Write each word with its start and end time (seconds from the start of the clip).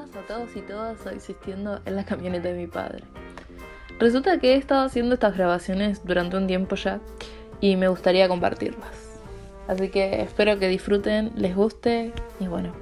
niños, 0.00 0.16
a 0.16 0.26
todos 0.26 0.56
y 0.56 0.60
todas, 0.60 1.06
existiendo 1.06 1.80
en 1.84 1.96
la 1.96 2.04
camioneta 2.04 2.48
de 2.48 2.54
mi 2.54 2.66
padre. 2.66 3.04
Resulta 3.98 4.38
que 4.38 4.54
he 4.54 4.56
estado 4.56 4.86
haciendo 4.86 5.14
estas 5.14 5.36
grabaciones 5.36 6.04
durante 6.04 6.36
un 6.36 6.46
tiempo 6.46 6.76
ya 6.76 7.00
y 7.60 7.76
me 7.76 7.88
gustaría 7.88 8.28
compartirlas. 8.28 9.20
Así 9.68 9.88
que 9.90 10.22
espero 10.22 10.58
que 10.58 10.68
disfruten, 10.68 11.32
les 11.36 11.54
guste 11.54 12.12
y 12.40 12.46
bueno, 12.46 12.72